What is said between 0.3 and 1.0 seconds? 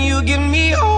me all